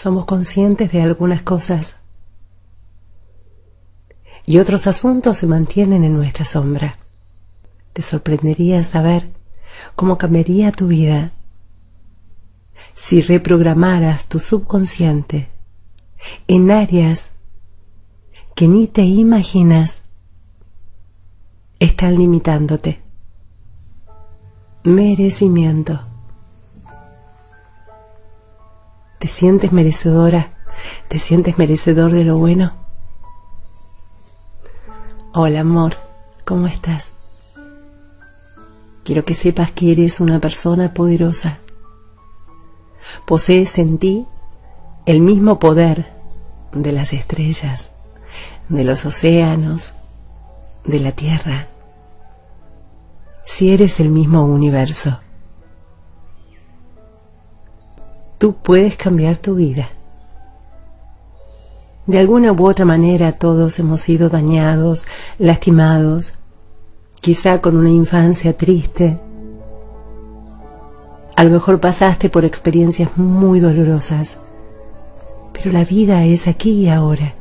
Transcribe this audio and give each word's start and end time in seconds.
somos 0.00 0.24
conscientes 0.24 0.90
de 0.92 1.02
algunas 1.02 1.42
cosas 1.42 1.96
y 4.46 4.58
otros 4.58 4.86
asuntos 4.86 5.36
se 5.36 5.46
mantienen 5.46 6.04
en 6.04 6.14
nuestra 6.14 6.46
sombra. 6.46 6.98
Te 7.92 8.00
sorprendería 8.00 8.82
saber 8.82 9.28
cómo 9.96 10.16
cambiaría 10.16 10.72
tu 10.72 10.86
vida 10.86 11.34
si 12.94 13.20
reprogramaras 13.20 14.26
tu 14.26 14.38
subconsciente 14.38 15.50
en 16.48 16.70
áreas 16.70 17.32
que 18.54 18.68
ni 18.68 18.86
te 18.86 19.02
imaginas 19.02 20.00
están 21.78 22.16
limitándote. 22.16 23.02
Merecimiento. 24.82 26.09
¿Te 29.20 29.28
sientes 29.28 29.70
merecedora? 29.70 30.54
¿Te 31.08 31.18
sientes 31.18 31.58
merecedor 31.58 32.10
de 32.10 32.24
lo 32.24 32.38
bueno? 32.38 32.72
Hola 35.34 35.60
amor, 35.60 35.96
¿cómo 36.46 36.66
estás? 36.66 37.12
Quiero 39.04 39.26
que 39.26 39.34
sepas 39.34 39.72
que 39.72 39.92
eres 39.92 40.20
una 40.20 40.40
persona 40.40 40.94
poderosa. 40.94 41.58
Posees 43.26 43.76
en 43.76 43.98
ti 43.98 44.26
el 45.04 45.20
mismo 45.20 45.58
poder 45.58 46.14
de 46.72 46.92
las 46.92 47.12
estrellas, 47.12 47.92
de 48.70 48.84
los 48.84 49.04
océanos, 49.04 49.92
de 50.86 50.98
la 50.98 51.12
tierra. 51.12 51.68
Si 53.44 53.70
eres 53.70 54.00
el 54.00 54.08
mismo 54.08 54.46
universo. 54.46 55.20
Tú 58.40 58.54
puedes 58.54 58.96
cambiar 58.96 59.36
tu 59.36 59.54
vida. 59.54 59.90
De 62.06 62.18
alguna 62.18 62.52
u 62.52 62.66
otra 62.66 62.86
manera 62.86 63.32
todos 63.32 63.78
hemos 63.78 64.00
sido 64.00 64.30
dañados, 64.30 65.06
lastimados, 65.38 66.32
quizá 67.20 67.60
con 67.60 67.76
una 67.76 67.90
infancia 67.90 68.56
triste. 68.56 69.20
A 71.36 71.44
lo 71.44 71.50
mejor 71.50 71.80
pasaste 71.80 72.30
por 72.30 72.46
experiencias 72.46 73.10
muy 73.16 73.60
dolorosas, 73.60 74.38
pero 75.52 75.70
la 75.70 75.84
vida 75.84 76.24
es 76.24 76.48
aquí 76.48 76.84
y 76.84 76.88
ahora. 76.88 77.34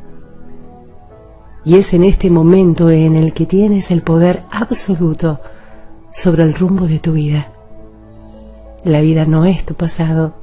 Y 1.63 1.77
es 1.77 1.93
en 1.93 2.03
este 2.03 2.29
momento 2.29 2.89
en 2.89 3.15
el 3.15 3.31
que 3.31 3.45
tienes 3.45 3.89
el 3.89 4.01
poder 4.01 4.43
absoluto 4.51 5.39
sobre 6.11 6.43
el 6.43 6.53
rumbo 6.53 6.87
de 6.87 6.99
tu 6.99 7.13
vida. 7.13 7.53
La 8.83 8.99
vida 8.99 9.25
no 9.25 9.45
es 9.45 9.65
tu 9.65 9.75
pasado, 9.75 10.33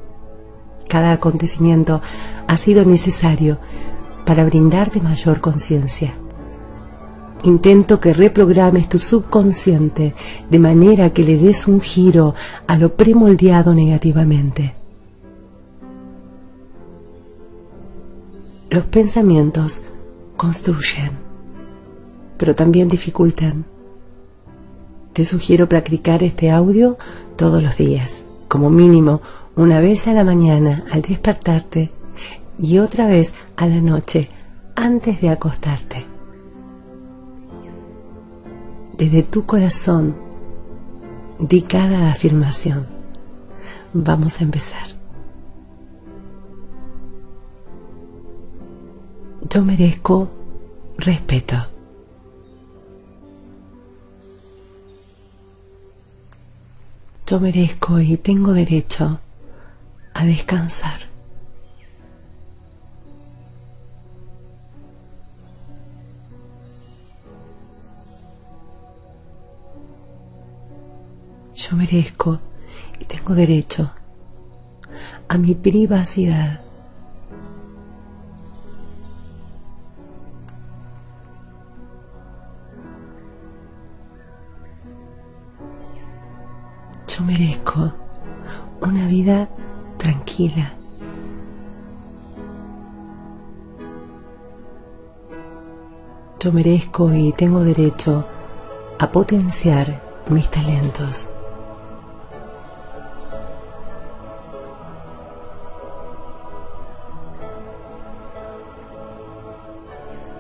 cada 0.89 1.13
acontecimiento 1.13 2.01
ha 2.47 2.57
sido 2.57 2.85
necesario 2.85 3.59
para 4.25 4.45
brindarte 4.45 5.01
mayor 5.01 5.41
conciencia. 5.41 6.15
Intento 7.45 8.01
que 8.01 8.13
reprogrames 8.13 8.89
tu 8.89 8.99
subconsciente 8.99 10.15
de 10.51 10.59
manera 10.59 11.11
que 11.11 11.23
le 11.23 11.37
des 11.37 11.69
un 11.69 11.81
giro 11.81 12.35
a 12.67 12.77
lo 12.77 12.95
premoldeado 12.97 13.75
negativamente. 13.75 14.75
Los 18.69 18.85
pensamientos 18.87 19.81
construyen, 20.37 21.13
pero 22.37 22.55
también 22.55 22.89
dificultan. 22.89 23.65
Te 25.13 25.25
sugiero 25.25 25.69
practicar 25.69 26.23
este 26.25 26.51
audio 26.51 26.99
todos 27.37 27.63
los 27.63 27.77
días, 27.77 28.25
como 28.49 28.71
mínimo 28.71 29.23
una 29.57 29.81
vez 29.81 30.07
a 30.07 30.13
la 30.13 30.23
mañana 30.23 30.85
al 30.93 31.01
despertarte 31.01 31.91
y 32.59 32.79
otra 32.79 33.07
vez 33.07 33.35
a 33.57 33.67
la 33.67 33.81
noche 33.81 34.29
antes 34.75 35.23
de 35.23 35.31
acostarte. 35.31 36.05
Desde 38.99 39.23
tu 39.23 39.47
corazón, 39.47 40.15
di 41.39 41.63
cada 41.63 42.11
afirmación. 42.11 42.87
Vamos 43.95 44.41
a 44.41 44.45
empezar. 44.45 44.87
Yo 49.49 49.65
merezco 49.65 50.29
respeto. 50.99 51.57
Yo 57.27 57.41
merezco 57.41 58.01
y 58.01 58.17
tengo 58.19 58.53
derecho 58.53 59.21
a 60.17 60.25
descansar. 60.25 61.01
Yo 71.55 71.77
merezco 71.77 72.41
y 72.99 73.05
tengo 73.05 73.35
derecho 73.35 73.93
a 75.29 75.37
mi 75.37 75.55
privacidad. 75.55 76.63
Yo 87.07 87.23
merezco 87.25 87.93
una 88.81 89.07
vida 89.09 89.51
Yo 96.39 96.53
merezco 96.53 97.11
y 97.15 97.33
tengo 97.33 97.65
derecho 97.65 98.27
a 98.99 99.11
potenciar 99.11 100.03
mis 100.29 100.51
talentos. 100.51 101.31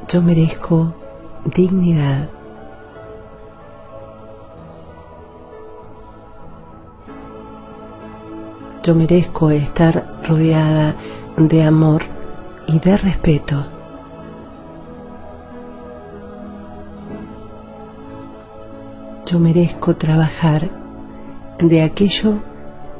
Yo 0.08 0.20
merezco 0.20 0.94
dignidad. 1.46 2.35
Yo 8.86 8.94
merezco 8.94 9.50
estar 9.50 10.20
rodeada 10.22 10.94
de 11.36 11.64
amor 11.64 12.02
y 12.68 12.78
de 12.78 12.96
respeto. 12.96 13.66
Yo 19.26 19.40
merezco 19.40 19.96
trabajar 19.96 20.70
de 21.58 21.82
aquello 21.82 22.34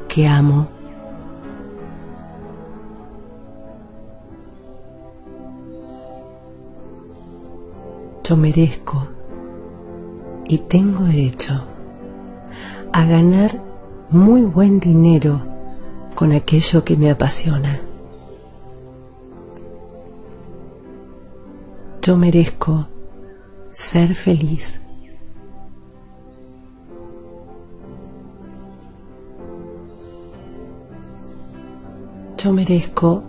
que 0.09 0.27
amo. 0.27 0.67
Yo 8.25 8.37
merezco 8.37 9.07
y 10.49 10.59
tengo 10.59 11.05
derecho 11.05 11.65
a 12.93 13.05
ganar 13.05 13.63
muy 14.11 14.43
buen 14.43 14.81
dinero 14.81 15.56
con 16.17 16.33
aquello 16.33 16.83
que 16.83 16.97
me 16.97 17.11
apasiona. 17.11 17.79
Yo 22.01 22.17
merezco 22.17 22.89
ser 23.75 24.15
feliz. 24.15 24.81
Yo 32.39 32.53
merezco 32.53 33.23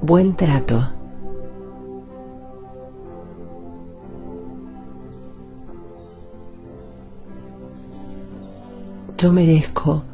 buen 0.00 0.36
trato. 0.36 0.88
Yo 9.18 9.32
merezco 9.32 10.04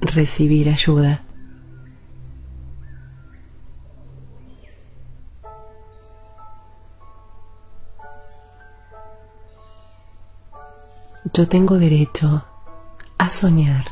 recibir 0.00 0.70
ayuda. 0.70 1.29
Yo 11.24 11.46
tengo 11.46 11.78
derecho 11.78 12.44
a 13.18 13.30
soñar 13.30 13.84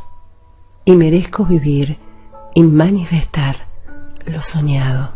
y 0.86 0.96
merezco 0.96 1.44
vivir 1.44 1.98
y 2.54 2.62
manifestar 2.62 3.56
lo 4.24 4.40
soñado. 4.40 5.12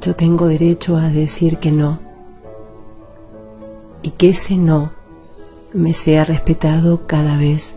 Yo 0.00 0.14
tengo 0.14 0.46
derecho 0.46 0.96
a 0.96 1.08
decir 1.08 1.58
que 1.58 1.72
no 1.72 1.98
y 4.02 4.12
que 4.12 4.28
ese 4.28 4.56
no 4.56 4.92
me 5.72 5.94
sea 5.94 6.24
respetado 6.24 7.08
cada 7.08 7.36
vez. 7.36 7.74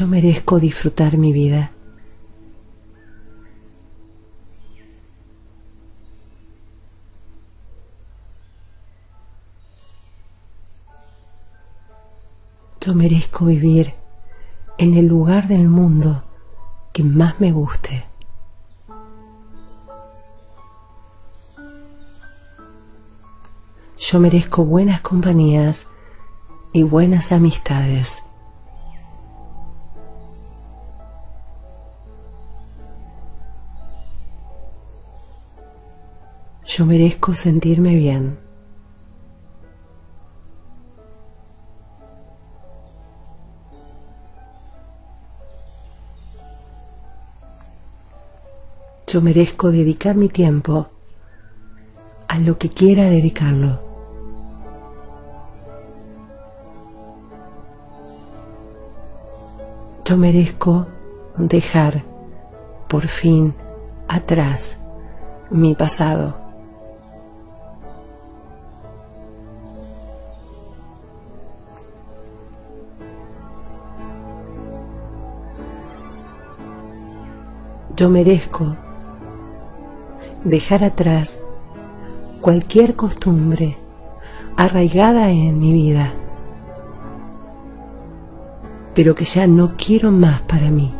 Yo 0.00 0.06
merezco 0.06 0.58
disfrutar 0.58 1.18
mi 1.18 1.30
vida. 1.30 1.72
Yo 12.80 12.94
merezco 12.94 13.44
vivir 13.44 13.92
en 14.78 14.94
el 14.94 15.06
lugar 15.06 15.48
del 15.48 15.68
mundo 15.68 16.24
que 16.94 17.04
más 17.04 17.38
me 17.38 17.52
guste. 17.52 18.06
Yo 23.98 24.18
merezco 24.18 24.64
buenas 24.64 25.02
compañías 25.02 25.88
y 26.72 26.84
buenas 26.84 27.32
amistades. 27.32 28.22
Yo 36.80 36.86
merezco 36.86 37.34
sentirme 37.34 37.94
bien. 37.94 38.38
Yo 49.06 49.20
merezco 49.20 49.70
dedicar 49.70 50.16
mi 50.16 50.30
tiempo 50.30 50.88
a 52.28 52.38
lo 52.38 52.56
que 52.56 52.70
quiera 52.70 53.10
dedicarlo. 53.10 53.82
Yo 60.06 60.16
merezco 60.16 60.86
dejar 61.36 62.06
por 62.88 63.06
fin 63.06 63.54
atrás 64.08 64.78
mi 65.50 65.74
pasado. 65.74 66.49
Yo 78.00 78.08
merezco 78.08 78.76
dejar 80.42 80.84
atrás 80.84 81.38
cualquier 82.40 82.96
costumbre 82.96 83.76
arraigada 84.56 85.28
en 85.28 85.58
mi 85.58 85.74
vida, 85.74 86.10
pero 88.94 89.14
que 89.14 89.26
ya 89.26 89.46
no 89.46 89.76
quiero 89.76 90.12
más 90.12 90.40
para 90.40 90.70
mí. 90.70 90.94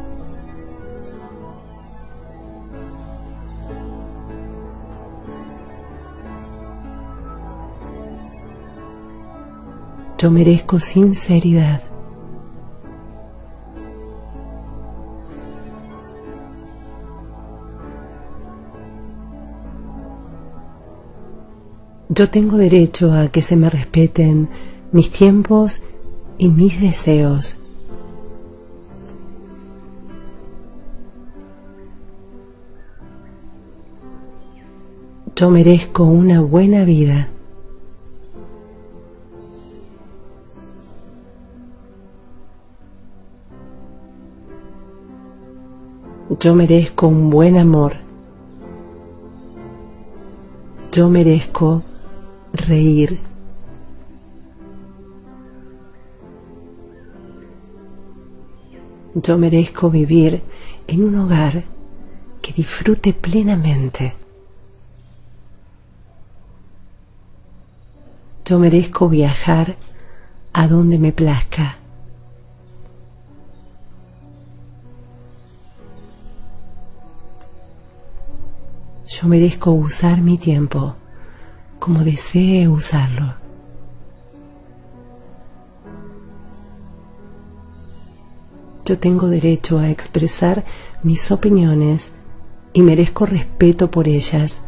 Yo 10.19 10.31
merezco 10.31 10.79
sinceridad. 10.79 11.90
Yo 22.13 22.29
tengo 22.29 22.57
derecho 22.57 23.13
a 23.13 23.29
que 23.29 23.41
se 23.41 23.55
me 23.55 23.71
respeten 23.71 24.49
mis 24.91 25.13
tiempos 25.13 25.81
y 26.39 26.49
mis 26.49 26.81
deseos. 26.81 27.61
Yo 35.37 35.51
merezco 35.51 36.03
una 36.03 36.41
buena 36.41 36.85
vida. 36.85 37.29
Yo 46.41 46.57
merezco 46.57 47.07
un 47.07 47.31
buen 47.31 47.57
amor. 47.57 47.93
Yo 50.91 51.09
merezco 51.09 51.85
reír. 52.53 53.21
Yo 59.15 59.39
merezco 59.39 59.91
vivir 59.91 60.43
en 60.87 61.05
un 61.05 61.17
hogar 61.17 61.65
que 62.41 62.53
disfrute 62.53 63.13
plenamente. 63.13 64.15
Yo 68.45 68.59
merezco 68.59 69.09
viajar 69.09 69.77
a 70.53 70.67
donde 70.67 70.99
me 70.99 71.13
plazca. 71.13 71.77
Yo 79.07 79.29
merezco 79.29 79.73
usar 79.73 80.21
mi 80.21 80.39
tiempo 80.39 80.95
como 81.81 82.05
desee 82.05 82.69
usarlo. 82.69 83.35
Yo 88.85 88.99
tengo 88.99 89.29
derecho 89.29 89.79
a 89.79 89.89
expresar 89.89 90.65
mis 91.03 91.31
opiniones 91.31 92.13
y 92.73 92.83
merezco 92.83 93.25
respeto 93.25 93.91
por 93.91 94.09
ellas. 94.09 94.63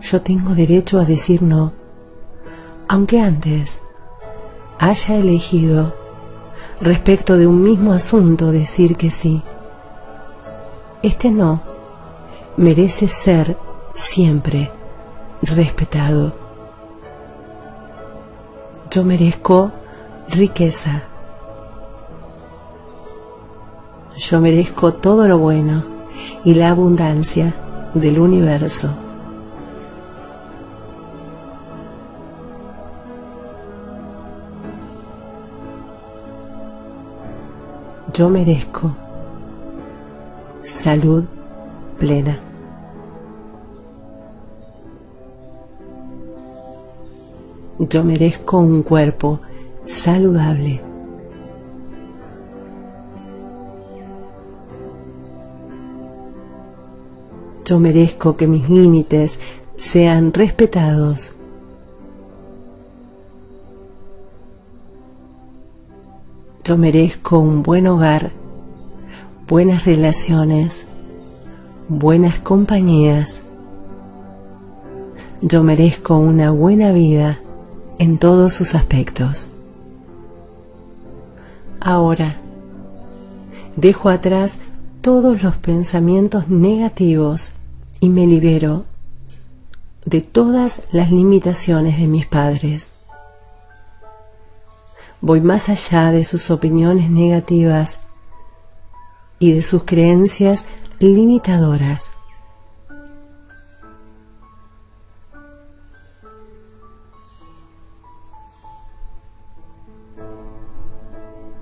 Yo 0.00 0.22
tengo 0.22 0.54
derecho 0.54 0.98
a 0.98 1.04
decir 1.04 1.42
no, 1.42 1.72
aunque 2.88 3.20
antes 3.20 3.80
haya 4.78 5.16
elegido 5.16 5.94
respecto 6.80 7.36
de 7.36 7.46
un 7.46 7.62
mismo 7.62 7.92
asunto 7.92 8.50
decir 8.50 8.96
que 8.96 9.10
sí. 9.10 9.42
Este 11.02 11.30
no 11.30 11.62
merece 12.58 13.08
ser 13.08 13.56
siempre 13.94 14.70
respetado. 15.40 16.34
Yo 18.90 19.02
merezco 19.04 19.72
riqueza. 20.28 21.04
Yo 24.18 24.40
merezco 24.42 24.92
todo 24.92 25.26
lo 25.26 25.38
bueno 25.38 25.84
y 26.44 26.52
la 26.52 26.68
abundancia 26.68 27.54
del 27.94 28.20
universo. 28.20 28.90
Yo 38.12 38.28
merezco 38.28 38.94
salud 40.80 41.24
plena. 41.98 42.40
Yo 47.78 48.02
merezco 48.02 48.58
un 48.58 48.82
cuerpo 48.82 49.40
saludable. 49.84 50.80
Yo 57.66 57.78
merezco 57.78 58.38
que 58.38 58.46
mis 58.46 58.68
límites 58.70 59.38
sean 59.76 60.32
respetados. 60.32 61.36
Yo 66.64 66.78
merezco 66.78 67.38
un 67.38 67.62
buen 67.62 67.86
hogar 67.86 68.39
buenas 69.50 69.84
relaciones, 69.84 70.84
buenas 71.88 72.38
compañías. 72.38 73.42
Yo 75.42 75.64
merezco 75.64 76.16
una 76.18 76.52
buena 76.52 76.92
vida 76.92 77.40
en 77.98 78.18
todos 78.18 78.52
sus 78.52 78.76
aspectos. 78.76 79.48
Ahora, 81.80 82.36
dejo 83.74 84.08
atrás 84.08 84.58
todos 85.00 85.42
los 85.42 85.56
pensamientos 85.56 86.48
negativos 86.48 87.50
y 87.98 88.08
me 88.08 88.28
libero 88.28 88.84
de 90.04 90.20
todas 90.20 90.82
las 90.92 91.10
limitaciones 91.10 91.98
de 91.98 92.06
mis 92.06 92.24
padres. 92.24 92.92
Voy 95.20 95.40
más 95.40 95.68
allá 95.68 96.12
de 96.12 96.22
sus 96.22 96.52
opiniones 96.52 97.10
negativas 97.10 97.98
y 99.40 99.52
de 99.52 99.62
sus 99.62 99.82
creencias 99.82 100.66
limitadoras. 101.00 102.12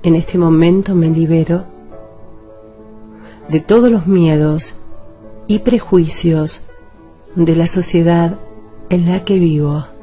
En 0.03 0.15
este 0.15 0.39
momento 0.39 0.95
me 0.95 1.09
libero 1.09 1.65
de 3.49 3.61
todos 3.61 3.91
los 3.91 4.07
miedos 4.07 4.79
y 5.47 5.61
prejuicios 5.61 6.63
de 7.35 7.57
la 7.57 7.67
sociedad 7.67 8.39
en 8.91 9.11
la 9.11 9.25
que 9.25 9.39
vivo. 9.39 9.98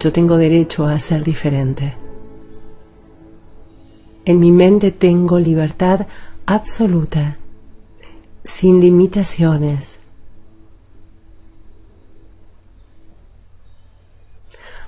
Yo 0.00 0.12
tengo 0.12 0.38
derecho 0.38 0.86
a 0.86 0.98
ser 0.98 1.22
diferente. 1.22 1.94
En 4.24 4.40
mi 4.40 4.50
mente 4.50 4.92
tengo 4.92 5.38
libertad 5.38 6.06
absoluta, 6.46 7.36
sin 8.42 8.80
limitaciones. 8.80 9.98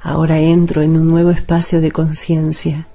Ahora 0.01 0.39
entro 0.39 0.81
en 0.81 0.97
un 0.97 1.09
nuevo 1.09 1.31
espacio 1.31 1.83
de 1.83 1.93
conciencia, 1.93 2.87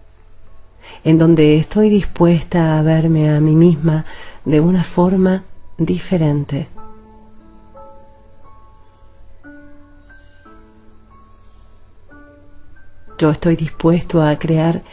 en 1.04 1.20
donde 1.20 1.58
estoy 1.58 1.92
dispuesta 1.92 2.80
a 2.80 2.82
verme 2.82 3.30
a 3.30 3.40
mí 3.40 3.54
misma 3.54 4.06
de 4.44 4.60
una 4.60 4.84
forma 4.84 5.44
diferente. 5.78 6.68
Yo 13.18 13.32
estoy 13.32 13.56
dispuesto 13.56 14.22
a 14.22 14.38
crear 14.38 14.84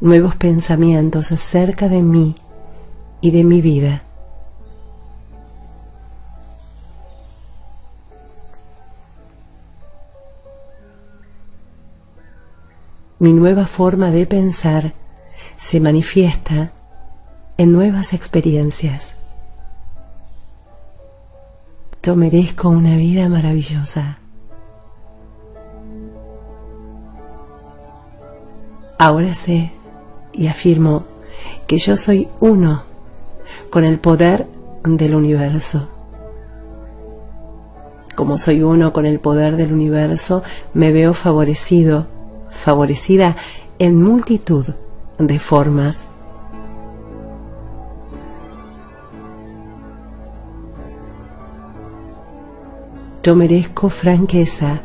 nuevos 0.00 0.36
pensamientos 0.36 1.32
acerca 1.32 1.88
de 1.88 2.00
mí 2.00 2.34
y 3.20 3.30
de 3.30 3.44
mi 3.44 3.60
vida. 3.60 4.02
Mi 13.18 13.34
nueva 13.34 13.66
forma 13.66 14.10
de 14.10 14.26
pensar 14.26 14.94
se 15.58 15.78
manifiesta 15.78 16.72
en 17.58 17.70
nuevas 17.72 18.14
experiencias. 18.14 19.14
Yo 22.02 22.16
merezco 22.16 22.70
una 22.70 22.96
vida 22.96 23.28
maravillosa. 23.28 24.23
Ahora 28.98 29.34
sé 29.34 29.72
y 30.32 30.46
afirmo 30.46 31.04
que 31.66 31.78
yo 31.78 31.96
soy 31.96 32.28
uno 32.40 32.82
con 33.70 33.84
el 33.84 33.98
poder 33.98 34.46
del 34.84 35.14
universo. 35.14 35.88
Como 38.14 38.38
soy 38.38 38.62
uno 38.62 38.92
con 38.92 39.06
el 39.06 39.18
poder 39.18 39.56
del 39.56 39.72
universo, 39.72 40.42
me 40.72 40.92
veo 40.92 41.14
favorecido, 41.14 42.06
favorecida 42.50 43.36
en 43.80 44.00
multitud 44.00 44.66
de 45.18 45.38
formas. 45.40 46.06
Yo 53.24 53.34
merezco 53.34 53.88
franqueza, 53.88 54.82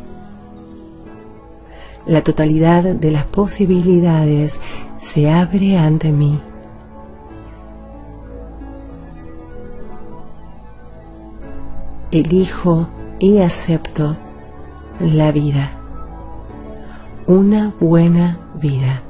la 2.10 2.24
totalidad 2.24 2.96
de 2.96 3.12
las 3.12 3.26
posibilidades 3.26 4.60
se 4.98 5.30
abre 5.30 5.78
ante 5.78 6.12
mí. 6.12 6.42
Elijo 12.10 12.88
y 13.20 13.42
acepto 13.42 14.18
la 15.00 15.32
vida, 15.32 15.70
una 17.28 17.76
buena 17.80 18.40
vida. 18.56 19.04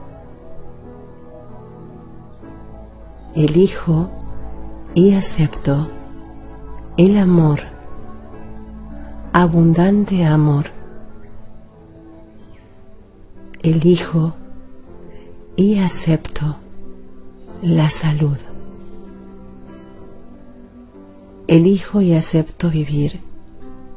Elijo 3.34 4.10
y 4.94 5.16
acepto 5.16 5.90
el 6.98 7.16
amor, 7.16 7.62
abundante 9.32 10.26
amor 10.26 10.79
elijo 13.62 14.36
y 15.56 15.80
acepto 15.80 16.58
la 17.62 17.90
salud. 17.90 18.38
Elijo 21.48 22.02
y 22.02 22.14
acepto 22.14 22.70
vivir 22.70 23.20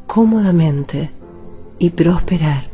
cómodamente 0.07 1.11
y 1.78 1.90
prosperar. 1.90 2.64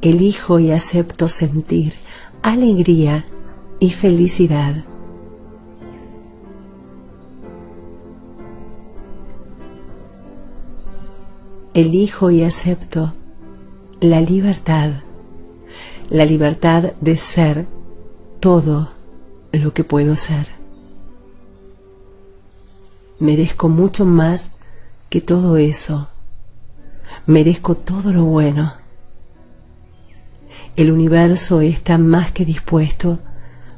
Elijo 0.00 0.58
y 0.58 0.72
acepto 0.72 1.28
sentir 1.28 1.94
alegría 2.42 3.24
y 3.78 3.90
felicidad. 3.90 4.84
Elijo 11.74 12.30
y 12.30 12.42
acepto 12.42 13.14
la 14.00 14.20
libertad, 14.20 15.02
la 16.10 16.24
libertad 16.26 16.92
de 17.00 17.16
ser 17.16 17.66
todo 18.40 18.90
lo 19.52 19.72
que 19.72 19.84
puedo 19.84 20.16
ser. 20.16 20.48
Merezco 23.18 23.68
mucho 23.68 24.04
más 24.04 24.50
que 25.08 25.20
todo 25.20 25.56
eso. 25.56 26.08
Merezco 27.26 27.76
todo 27.76 28.12
lo 28.12 28.24
bueno. 28.24 28.74
El 30.76 30.90
universo 30.90 31.60
está 31.60 31.98
más 31.98 32.32
que 32.32 32.44
dispuesto 32.44 33.18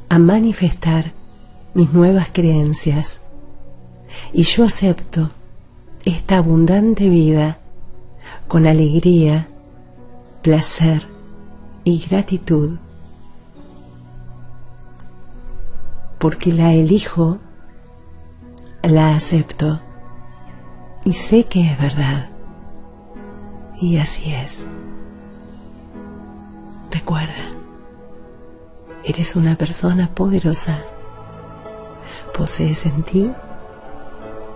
a 0.08 0.18
manifestar 0.18 1.12
mis 1.74 1.92
nuevas 1.92 2.28
creencias 2.32 3.20
y 4.32 4.42
yo 4.44 4.64
acepto 4.64 5.30
esta 6.04 6.38
abundante 6.38 7.08
vida 7.08 7.58
con 8.48 8.66
alegría, 8.66 9.48
placer 10.42 11.06
y 11.84 12.04
gratitud, 12.06 12.78
porque 16.18 16.52
la 16.52 16.72
elijo, 16.72 17.38
la 18.82 19.14
acepto 19.14 19.80
y 21.04 21.12
sé 21.12 21.44
que 21.44 21.70
es 21.70 21.78
verdad. 21.78 22.30
Y 23.80 23.98
así 23.98 24.32
es. 24.32 24.64
Recuerda, 26.90 27.52
eres 29.04 29.36
una 29.36 29.56
persona 29.56 30.14
poderosa. 30.14 30.82
Posees 32.32 32.86
en 32.86 33.02
ti 33.02 33.32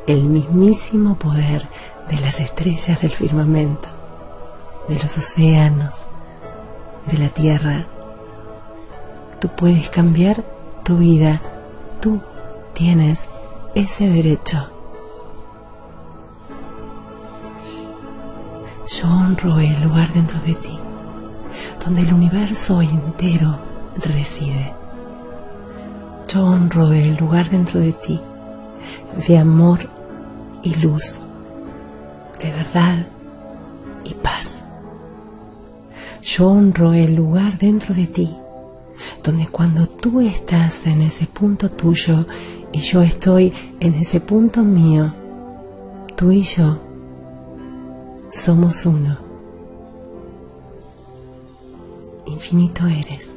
el 0.07 0.25
mismísimo 0.25 1.19
poder 1.19 1.69
de 2.09 2.21
las 2.21 2.41
estrellas 2.41 3.01
del 3.01 3.11
firmamento, 3.11 3.89
de 4.89 4.95
los 4.95 5.19
océanos, 5.19 6.07
de 7.07 7.19
la 7.19 7.29
tierra. 7.29 7.87
Tú 9.41 9.49
puedes 9.49 9.91
cambiar 9.91 10.45
tu 10.85 10.99
vida, 10.99 11.41
tú 12.01 12.21
tienes 12.73 13.29
ese 13.75 14.09
derecho. 14.09 14.71
Yo 18.89 19.07
honro 19.07 19.59
el 19.59 19.81
lugar 19.83 20.13
dentro 20.13 20.41
de 20.41 20.55
ti, 20.55 20.79
donde 21.85 22.03
el 22.03 22.13
universo 22.13 22.81
entero 22.81 23.59
reside. 23.97 24.75
Yo 26.27 26.45
honro 26.45 26.93
el 26.93 27.17
lugar 27.17 27.49
dentro 27.51 27.81
de 27.81 27.93
ti 27.93 28.21
de 29.27 29.39
amor 29.39 29.81
y 30.63 30.75
luz 30.77 31.19
de 32.41 32.53
verdad 32.53 33.07
y 34.05 34.15
paz. 34.15 34.63
Yo 36.23 36.49
honro 36.49 36.93
el 36.93 37.15
lugar 37.15 37.59
dentro 37.59 37.95
de 37.95 38.07
ti, 38.07 38.37
donde 39.23 39.47
cuando 39.49 39.89
tú 39.89 40.21
estás 40.21 40.87
en 40.87 41.03
ese 41.03 41.27
punto 41.27 41.71
tuyo 41.71 42.27
y 42.73 42.81
yo 42.81 43.03
estoy 43.03 43.53
en 43.81 43.95
ese 43.95 44.21
punto 44.21 44.63
mío, 44.63 45.15
tú 46.17 46.33
y 46.33 46.43
yo 46.43 46.79
somos 48.31 48.85
uno. 48.87 49.19
Infinito 52.27 52.87
eres, 52.87 53.35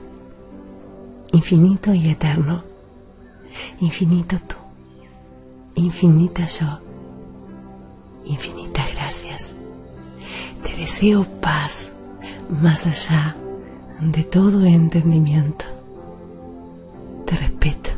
infinito 1.32 1.94
y 1.94 2.10
eterno, 2.10 2.64
infinito 3.80 4.38
tú, 4.48 4.58
infinita 5.76 6.46
yo 6.46 6.92
infinitas 8.26 8.61
Te 10.64 10.76
deseo 10.78 11.26
paz 11.42 11.92
más 12.50 12.88
allá 12.88 13.36
de 14.00 14.24
todo 14.24 14.64
entendimiento. 14.64 15.66
Te 17.26 17.36
respeto, 17.36 17.90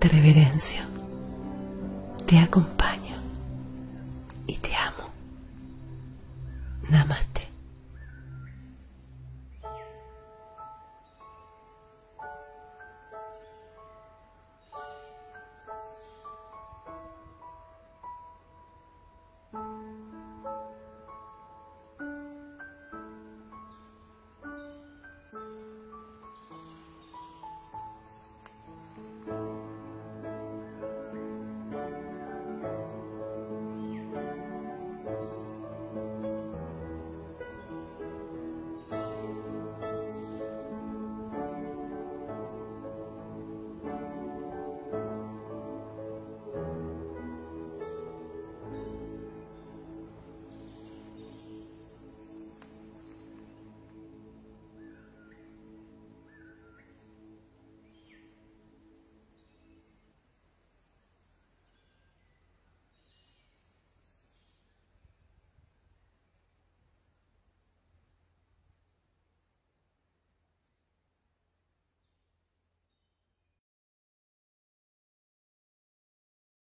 te 0.00 0.08
reverencio, 0.08 0.82
te 2.26 2.40
acompaño. 2.40 2.89